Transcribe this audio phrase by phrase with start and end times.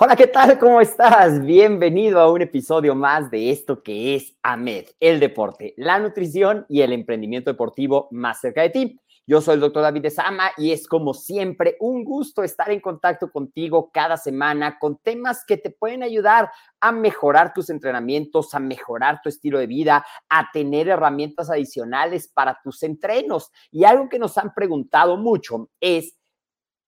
[0.00, 0.60] Hola, ¿qué tal?
[0.60, 1.44] ¿Cómo estás?
[1.44, 6.82] Bienvenido a un episodio más de esto que es AMED, el deporte, la nutrición y
[6.82, 9.00] el emprendimiento deportivo más cerca de ti.
[9.26, 12.78] Yo soy el doctor David de Sama y es como siempre un gusto estar en
[12.78, 16.48] contacto contigo cada semana con temas que te pueden ayudar
[16.80, 22.60] a mejorar tus entrenamientos, a mejorar tu estilo de vida, a tener herramientas adicionales para
[22.62, 23.50] tus entrenos.
[23.72, 26.17] Y algo que nos han preguntado mucho es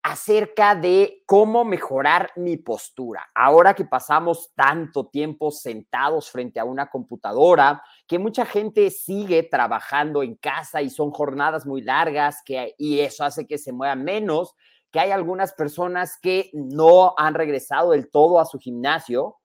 [0.03, 3.28] acerca de cómo mejorar mi postura.
[3.34, 10.22] Ahora que pasamos tanto tiempo sentados frente a una computadora, que mucha gente sigue trabajando
[10.22, 14.55] en casa y son jornadas muy largas que, y eso hace que se muevan menos,
[14.91, 19.40] que hay algunas personas que no han regresado del todo a su gimnasio,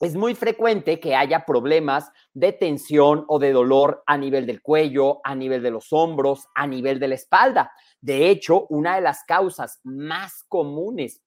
[0.00, 5.20] es muy frecuente que haya problemas de tensión o de dolor a nivel del cuello,
[5.24, 7.70] a nivel de los hombros, a nivel de la espalda.
[8.00, 11.20] De hecho, una de las causas más comunes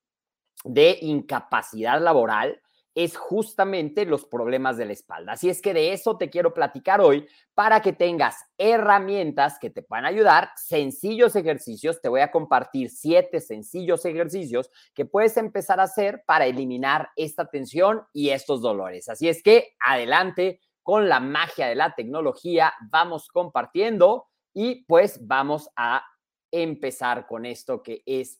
[0.63, 2.62] de incapacidad laboral
[2.95, 5.33] es justamente los problemas de la espalda.
[5.33, 9.81] Así es que de eso te quiero platicar hoy para que tengas herramientas que te
[9.81, 12.01] puedan ayudar, sencillos ejercicios.
[12.01, 17.45] Te voy a compartir siete sencillos ejercicios que puedes empezar a hacer para eliminar esta
[17.45, 19.09] tensión y estos dolores.
[19.09, 25.69] Así es que adelante con la magia de la tecnología, vamos compartiendo y pues vamos
[25.75, 26.05] a
[26.51, 28.39] empezar con esto que es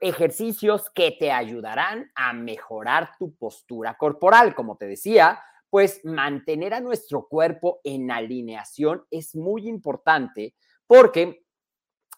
[0.00, 4.54] ejercicios que te ayudarán a mejorar tu postura corporal.
[4.54, 5.40] Como te decía,
[5.70, 10.54] pues mantener a nuestro cuerpo en alineación es muy importante
[10.86, 11.45] porque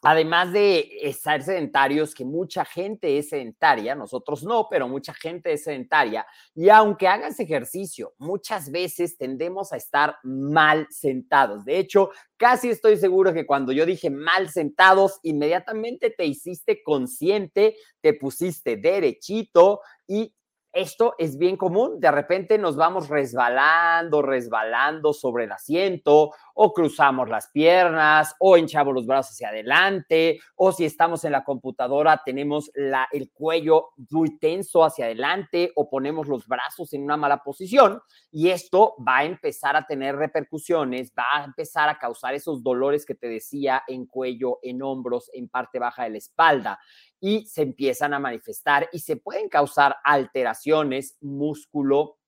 [0.02, 5.64] además de estar sedentarios, que mucha gente es sedentaria, nosotros no, pero mucha gente es
[5.64, 11.64] sedentaria, y aunque hagas ejercicio, muchas veces tendemos a estar mal sentados.
[11.64, 17.76] De hecho, casi estoy seguro que cuando yo dije mal sentados, inmediatamente te hiciste consciente,
[18.00, 20.34] te pusiste derechito y
[20.72, 21.98] esto es bien común.
[21.98, 28.92] De repente nos vamos resbalando, resbalando sobre el asiento, o cruzamos las piernas, o hinchamos
[28.92, 34.40] los brazos hacia adelante, o si estamos en la computadora, tenemos la, el cuello muy
[34.40, 38.00] tenso hacia adelante, o ponemos los brazos en una mala posición.
[38.32, 43.06] Y esto va a empezar a tener repercusiones, va a empezar a causar esos dolores
[43.06, 46.80] que te decía en cuello, en hombros, en parte baja de la espalda
[47.20, 52.18] y se empiezan a manifestar y se pueden causar alteraciones músculo,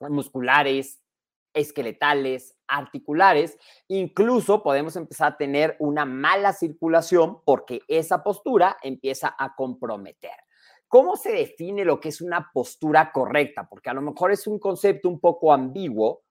[0.00, 1.01] musculares,
[1.54, 3.58] esqueletales, articulares,
[3.88, 10.32] incluso podemos empezar a tener una mala circulación porque esa postura empieza a comprometer.
[10.88, 13.66] ¿Cómo se define lo que es una postura correcta?
[13.68, 16.24] Porque a lo mejor es un concepto un poco ambiguo,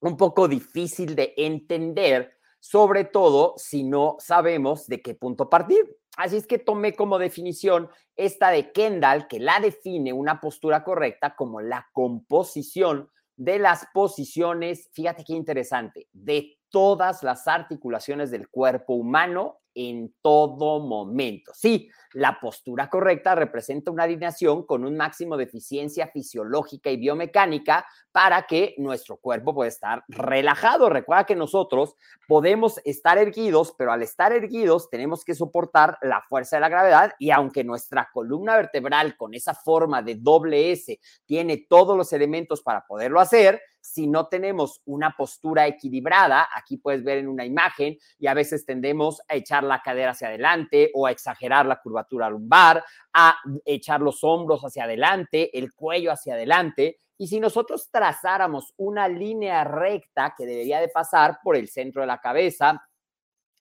[0.00, 5.98] un poco difícil de entender, sobre todo si no sabemos de qué punto partir.
[6.16, 11.34] Así es que tomé como definición esta de Kendall, que la define una postura correcta
[11.34, 18.92] como la composición de las posiciones, fíjate qué interesante, de todas las articulaciones del cuerpo
[18.92, 21.52] humano en todo momento.
[21.54, 27.86] Sí, la postura correcta representa una alineación con un máximo de eficiencia fisiológica y biomecánica
[28.10, 30.88] para que nuestro cuerpo pueda estar relajado.
[30.88, 31.94] Recuerda que nosotros
[32.26, 37.12] podemos estar erguidos, pero al estar erguidos tenemos que soportar la fuerza de la gravedad
[37.18, 42.62] y aunque nuestra columna vertebral con esa forma de doble S tiene todos los elementos
[42.62, 47.98] para poderlo hacer, si no tenemos una postura equilibrada, aquí puedes ver en una imagen,
[48.18, 52.30] y a veces tendemos a echar la cadera hacia adelante o a exagerar la curvatura
[52.30, 57.00] lumbar, a echar los hombros hacia adelante, el cuello hacia adelante.
[57.16, 62.06] Y si nosotros trazáramos una línea recta que debería de pasar por el centro de
[62.06, 62.82] la cabeza,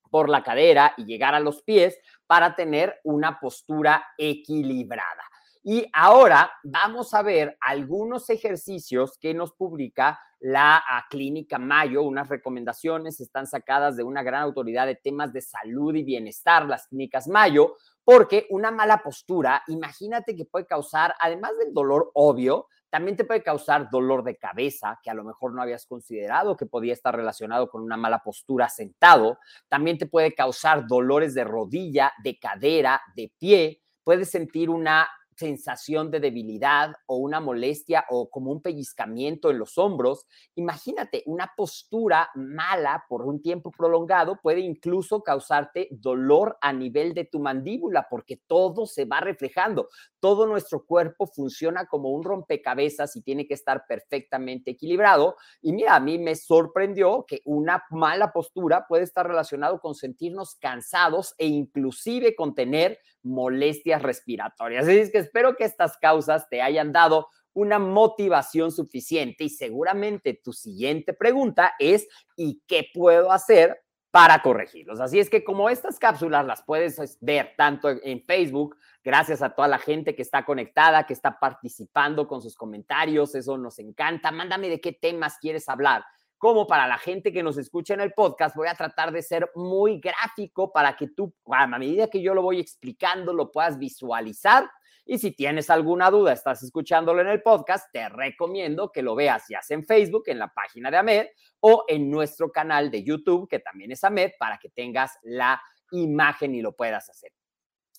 [0.09, 5.28] por la cadera y llegar a los pies para tener una postura equilibrada.
[5.71, 12.27] Y ahora vamos a ver algunos ejercicios que nos publica la ah, Clínica Mayo, unas
[12.27, 17.27] recomendaciones están sacadas de una gran autoridad de temas de salud y bienestar, las clínicas
[17.27, 23.23] Mayo, porque una mala postura, imagínate que puede causar, además del dolor obvio, también te
[23.23, 27.15] puede causar dolor de cabeza, que a lo mejor no habías considerado que podía estar
[27.15, 29.37] relacionado con una mala postura sentado.
[29.67, 33.83] También te puede causar dolores de rodilla, de cadera, de pie.
[34.03, 35.07] Puedes sentir una
[35.39, 40.25] sensación de debilidad o una molestia o como un pellizcamiento en los hombros.
[40.55, 47.23] Imagínate, una postura mala por un tiempo prolongado puede incluso causarte dolor a nivel de
[47.23, 49.87] tu mandíbula porque todo se va reflejando.
[50.19, 55.37] Todo nuestro cuerpo funciona como un rompecabezas y tiene que estar perfectamente equilibrado.
[55.61, 60.55] Y mira, a mí me sorprendió que una mala postura puede estar relacionado con sentirnos
[60.55, 64.87] cansados e inclusive con tener molestias respiratorias.
[64.87, 70.53] Es que espero que estas causas te hayan dado una motivación suficiente y seguramente tu
[70.53, 73.79] siguiente pregunta es ¿y qué puedo hacer
[74.11, 74.99] para corregirlos?
[74.99, 79.67] Así es que como estas cápsulas las puedes ver tanto en Facebook, gracias a toda
[79.67, 84.31] la gente que está conectada, que está participando con sus comentarios, eso nos encanta.
[84.31, 86.03] Mándame de qué temas quieres hablar
[86.39, 89.51] como para la gente que nos escucha en el podcast, voy a tratar de ser
[89.55, 94.71] muy gráfico para que tú, a medida que yo lo voy explicando, lo puedas visualizar.
[95.11, 99.43] Y si tienes alguna duda, estás escuchándolo en el podcast, te recomiendo que lo veas
[99.49, 101.27] ya sea en Facebook, en la página de AMED
[101.61, 105.59] o en nuestro canal de YouTube, que también es AMED, para que tengas la
[105.89, 107.31] imagen y lo puedas hacer.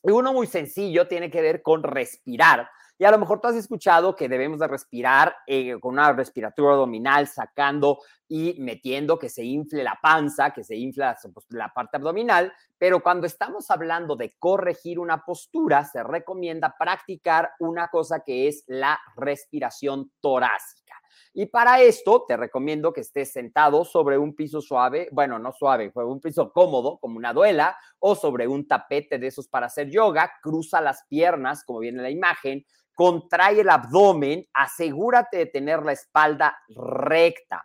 [0.04, 2.70] Y uno muy sencillo tiene que ver con respirar.
[3.00, 6.74] Y a lo mejor tú has escuchado que debemos de respirar eh, con una respiratura
[6.74, 11.96] abdominal, sacando y metiendo que se infle la panza, que se infla pues, la parte
[11.96, 18.48] abdominal, pero cuando estamos hablando de corregir una postura, se recomienda practicar una cosa que
[18.48, 21.00] es la respiración torácica.
[21.32, 25.90] Y para esto te recomiendo que estés sentado sobre un piso suave, bueno, no suave,
[25.94, 30.32] un piso cómodo, como una duela, o sobre un tapete de esos para hacer yoga,
[30.42, 36.58] cruza las piernas, como viene la imagen, contrae el abdomen, asegúrate de tener la espalda
[36.68, 37.64] recta.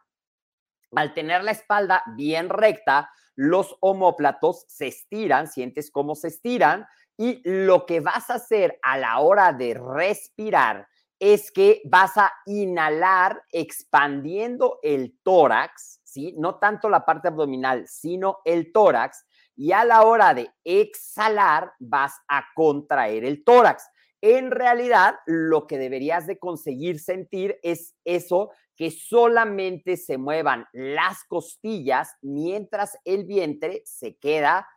[0.96, 6.88] Al tener la espalda bien recta, los homóplatos se estiran, sientes cómo se estiran,
[7.18, 10.88] y lo que vas a hacer a la hora de respirar
[11.20, 16.36] es que vas a inhalar expandiendo el tórax, ¿sí?
[16.38, 22.14] No tanto la parte abdominal, sino el tórax, y a la hora de exhalar vas
[22.28, 23.88] a contraer el tórax.
[24.22, 31.24] En realidad, lo que deberías de conseguir sentir es eso, que solamente se muevan las
[31.24, 34.68] costillas mientras el vientre se queda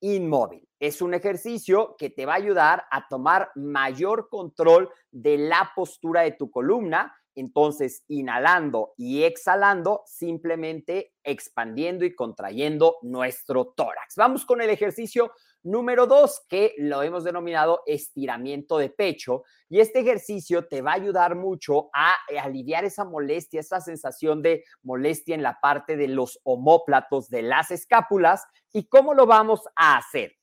[0.00, 0.68] inmóvil.
[0.78, 6.22] Es un ejercicio que te va a ayudar a tomar mayor control de la postura
[6.22, 7.14] de tu columna.
[7.34, 14.16] Entonces, inhalando y exhalando, simplemente expandiendo y contrayendo nuestro tórax.
[14.16, 15.32] Vamos con el ejercicio
[15.66, 19.42] Número dos, que lo hemos denominado estiramiento de pecho.
[19.68, 24.42] Y este ejercicio te va a ayudar mucho a eh, aliviar esa molestia, esa sensación
[24.42, 28.46] de molestia en la parte de los homóplatos de las escápulas.
[28.72, 30.36] ¿Y cómo lo vamos a hacer?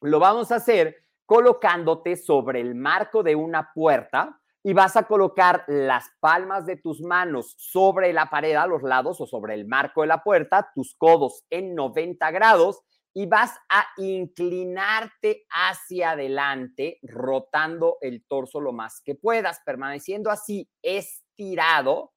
[0.00, 5.64] Lo vamos a hacer colocándote sobre el marco de una puerta y vas a colocar
[5.66, 10.02] las palmas de tus manos sobre la pared a los lados o sobre el marco
[10.02, 12.84] de la puerta, tus codos en 90 grados
[13.18, 20.68] y vas a inclinarte hacia adelante, rotando el torso lo más que puedas, permaneciendo así
[20.82, 22.12] estirado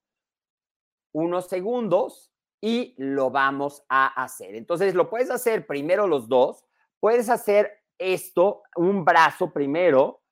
[1.14, 4.56] unos segundos y lo vamos a hacer.
[4.56, 6.66] Entonces, lo puedes hacer primero los dos,
[7.00, 10.24] puedes hacer esto, un brazo primero,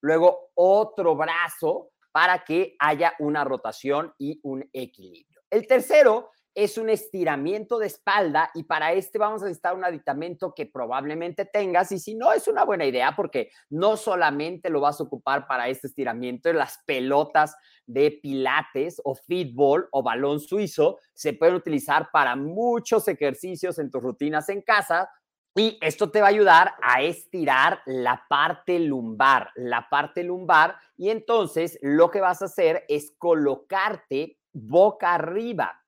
[0.00, 5.40] luego otro brazo para que haya una rotación y un equilibrio.
[5.50, 10.54] El tercero es un estiramiento de espalda y para este vamos a necesitar un aditamento
[10.56, 11.92] que probablemente tengas.
[11.92, 15.68] Y si no es una buena idea porque no solamente lo vas a ocupar para
[15.68, 17.54] este estiramiento, las pelotas
[17.86, 24.02] de pilates o fútbol o balón suizo se pueden utilizar para muchos ejercicios en tus
[24.02, 25.08] rutinas en casa
[25.54, 30.74] y esto te va a ayudar a estirar la parte lumbar, la parte lumbar.
[30.96, 35.84] Y entonces lo que vas a hacer es colocarte boca arriba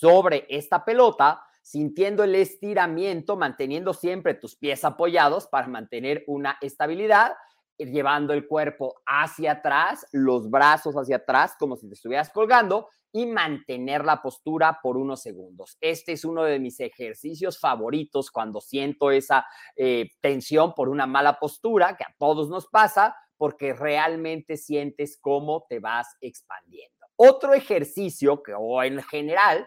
[0.00, 7.34] sobre esta pelota, sintiendo el estiramiento, manteniendo siempre tus pies apoyados para mantener una estabilidad,
[7.76, 13.26] llevando el cuerpo hacia atrás, los brazos hacia atrás, como si te estuvieras colgando, y
[13.26, 15.76] mantener la postura por unos segundos.
[15.82, 19.44] Este es uno de mis ejercicios favoritos cuando siento esa
[19.76, 25.66] eh, tensión por una mala postura, que a todos nos pasa, porque realmente sientes cómo
[25.68, 27.06] te vas expandiendo.
[27.16, 29.66] Otro ejercicio que, o en general,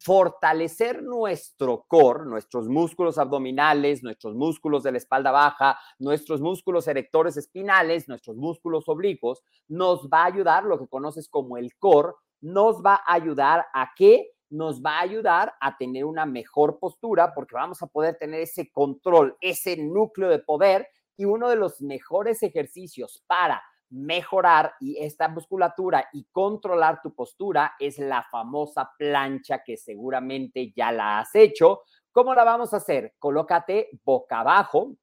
[0.00, 7.36] fortalecer nuestro core, nuestros músculos abdominales, nuestros músculos de la espalda baja, nuestros músculos erectores
[7.36, 12.82] espinales, nuestros músculos oblicuos, nos va a ayudar, lo que conoces como el core, nos
[12.82, 14.30] va a ayudar a qué?
[14.48, 18.70] Nos va a ayudar a tener una mejor postura porque vamos a poder tener ese
[18.72, 25.28] control, ese núcleo de poder y uno de los mejores ejercicios para mejorar y esta
[25.28, 31.82] musculatura y controlar tu postura es la famosa plancha que seguramente ya la has hecho.
[32.12, 33.14] ¿Cómo la vamos a hacer?
[33.18, 34.96] Colócate boca abajo,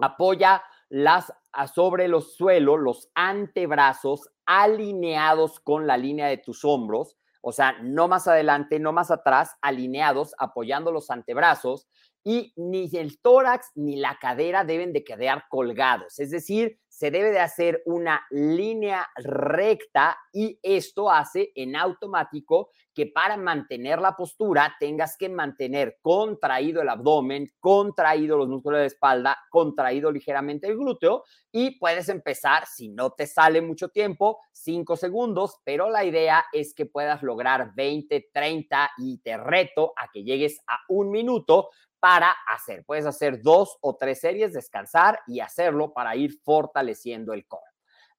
[0.00, 1.32] apoya las
[1.72, 8.08] sobre los suelos, los antebrazos alineados con la línea de tus hombros, o sea, no
[8.08, 11.88] más adelante, no más atrás, alineados, apoyando los antebrazos
[12.22, 17.30] y ni el tórax ni la cadera deben de quedar colgados, es decir, se debe
[17.30, 24.76] de hacer una línea recta y esto hace en automático que para mantener la postura
[24.78, 30.76] tengas que mantener contraído el abdomen, contraído los músculos de la espalda, contraído ligeramente el
[30.76, 36.44] glúteo y puedes empezar, si no te sale mucho tiempo, 5 segundos, pero la idea
[36.52, 41.70] es que puedas lograr 20, 30 y te reto a que llegues a un minuto
[42.00, 42.84] para hacer.
[42.84, 47.70] Puedes hacer dos o tres series, descansar y hacerlo para ir fortaleciendo el core.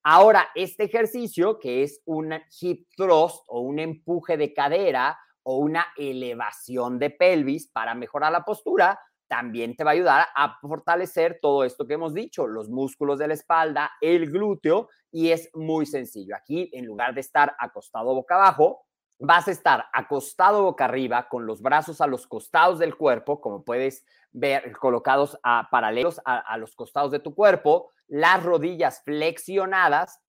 [0.03, 5.87] Ahora, este ejercicio que es un hip thrust o un empuje de cadera o una
[5.97, 11.63] elevación de pelvis para mejorar la postura, también te va a ayudar a fortalecer todo
[11.63, 16.35] esto que hemos dicho, los músculos de la espalda, el glúteo, y es muy sencillo.
[16.35, 18.85] Aquí, en lugar de estar acostado boca abajo,
[19.21, 23.63] vas a estar acostado boca arriba con los brazos a los costados del cuerpo, como
[23.63, 30.19] puedes ver, colocados a, paralelos a, los costados de tu cuerpo, las rodillas flexionadas.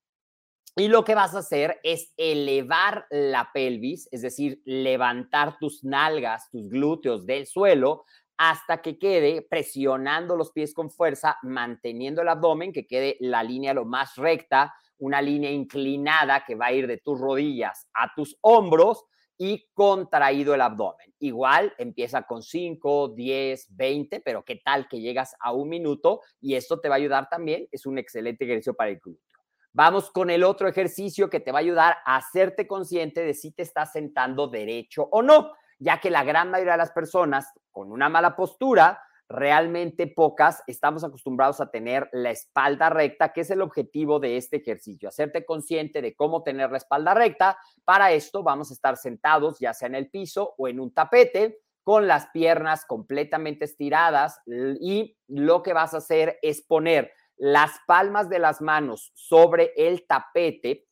[0.77, 6.51] Y lo que vas a hacer es elevar la pelvis, es decir, levantar tus nalgas,
[6.51, 8.05] tus glúteos del suelo
[8.39, 13.75] hasta que quede presionando los pies con fuerza, manteniendo el abdomen, que quede la línea
[13.75, 18.39] lo más recta una línea inclinada que va a ir de tus rodillas a tus
[18.41, 19.05] hombros
[19.37, 21.13] y contraído el abdomen.
[21.19, 26.55] Igual empieza con 5, 10, 20, pero qué tal que llegas a un minuto y
[26.55, 27.67] esto te va a ayudar también.
[27.73, 29.41] Es un excelente ejercicio para el glúteo.
[29.73, 33.51] Vamos con el otro ejercicio que te va a ayudar a hacerte consciente de si
[33.51, 37.91] te estás sentando derecho o no, ya que la gran mayoría de las personas con
[37.91, 43.63] una mala postura realmente pocas estamos acostumbrados a tener la espalda recta, que es el
[43.63, 47.59] objetivo de este ejercicio, hacerte consciente de cómo tener la espalda recta.
[47.85, 51.61] Para esto vamos a estar sentados ya sea en el piso o en un tapete
[51.83, 58.29] con las piernas completamente estiradas y lo que vas a hacer es poner las palmas
[58.29, 60.87] de las manos sobre el tapete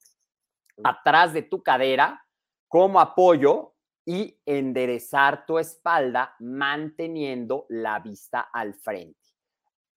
[0.82, 2.25] atrás de tu cadera
[2.66, 3.75] como apoyo
[4.11, 9.21] y enderezar tu espalda manteniendo la vista al frente.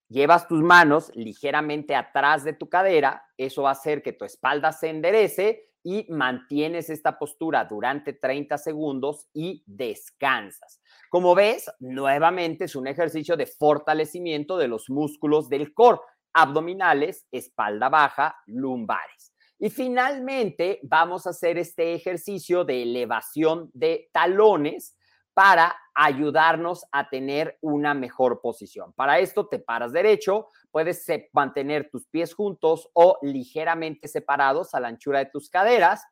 [0.09, 4.73] Llevas tus manos ligeramente atrás de tu cadera, eso va a hacer que tu espalda
[4.73, 10.81] se enderece y mantienes esta postura durante 30 segundos y descansas.
[11.09, 15.99] Como ves, nuevamente es un ejercicio de fortalecimiento de los músculos del core,
[16.33, 19.30] abdominales, espalda baja, lumbares.
[19.63, 24.97] Y finalmente vamos a hacer este ejercicio de elevación de talones
[25.35, 28.91] para ayudarnos a tener una mejor posición.
[28.93, 34.87] Para esto te paras derecho, puedes mantener tus pies juntos o ligeramente separados a la
[34.87, 36.07] anchura de tus caderas,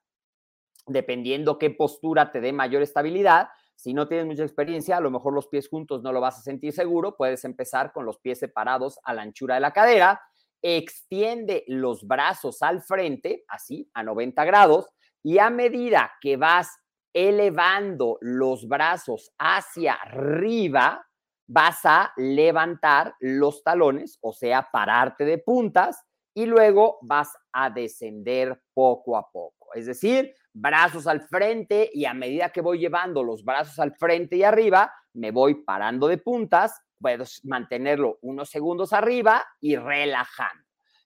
[0.85, 3.49] dependiendo qué postura te dé mayor estabilidad.
[3.73, 6.43] Si no tienes mucha experiencia, a lo mejor los pies juntos no lo vas a
[6.43, 10.21] sentir seguro, puedes empezar con los pies separados a la anchura de la cadera
[10.61, 14.89] extiende los brazos al frente, así, a 90 grados,
[15.23, 16.77] y a medida que vas
[17.13, 21.05] elevando los brazos hacia arriba,
[21.47, 26.03] vas a levantar los talones, o sea, pararte de puntas
[26.35, 29.73] y luego vas a descender poco a poco.
[29.73, 34.37] Es decir, brazos al frente y a medida que voy llevando los brazos al frente
[34.37, 40.63] y arriba, me voy parando de puntas, puedo mantenerlo unos segundos arriba y relajando.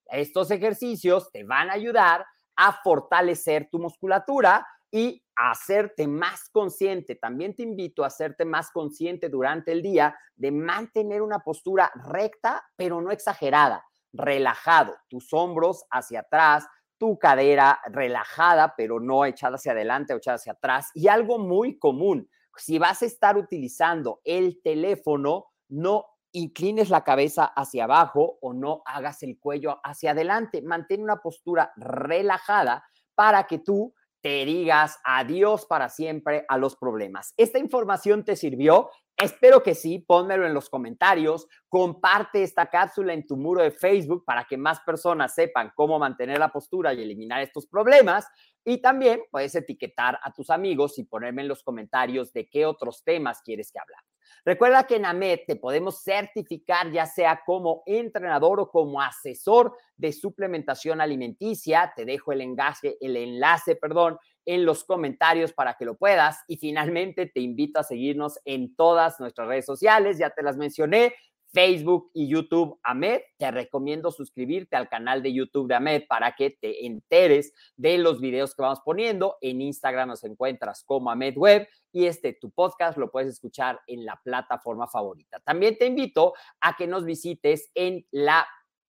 [0.07, 7.15] Estos ejercicios te van a ayudar a fortalecer tu musculatura y a hacerte más consciente.
[7.15, 12.63] También te invito a hacerte más consciente durante el día de mantener una postura recta,
[12.75, 16.67] pero no exagerada, relajado, tus hombros hacia atrás,
[16.99, 20.91] tu cadera relajada, pero no echada hacia adelante o echada hacia atrás.
[20.93, 27.45] Y algo muy común, si vas a estar utilizando el teléfono, no inclines la cabeza
[27.45, 30.61] hacia abajo o no hagas el cuello hacia adelante.
[30.61, 32.83] Mantén una postura relajada
[33.15, 37.33] para que tú te digas adiós para siempre a los problemas.
[37.37, 38.89] ¿Esta información te sirvió?
[39.17, 44.23] Espero que sí, pónmelo en los comentarios, comparte esta cápsula en tu muro de Facebook
[44.27, 48.27] para que más personas sepan cómo mantener la postura y eliminar estos problemas.
[48.63, 53.03] Y también puedes etiquetar a tus amigos y ponerme en los comentarios de qué otros
[53.03, 54.05] temas quieres que hablamos.
[54.45, 60.13] Recuerda que en AMED te podemos certificar ya sea como entrenador o como asesor de
[60.13, 61.91] suplementación alimenticia.
[61.95, 66.37] Te dejo el enlace, el enlace, perdón, en los comentarios para que lo puedas.
[66.47, 71.15] Y finalmente te invito a seguirnos en todas nuestras redes sociales, ya te las mencioné,
[71.53, 73.21] Facebook y YouTube AMED.
[73.37, 78.19] Te recomiendo suscribirte al canal de YouTube de AMED para que te enteres de los
[78.19, 79.37] videos que vamos poniendo.
[79.39, 84.03] En Instagram nos encuentras como AMED Web y este tu podcast lo puedes escuchar en
[84.03, 85.39] la plataforma favorita.
[85.39, 88.47] También te invito a que nos visites en la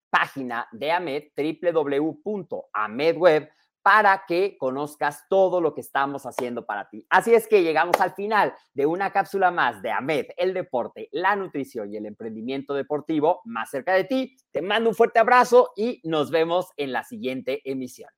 [0.08, 3.50] página de AMED, www.amedweb
[3.82, 7.06] para que conozcas todo lo que estamos haciendo para ti.
[7.10, 11.36] Así es que llegamos al final de una cápsula más de AMED, el deporte, la
[11.36, 14.36] nutrición y el emprendimiento deportivo más cerca de ti.
[14.50, 18.10] Te mando un fuerte abrazo y nos vemos en la siguiente emisión.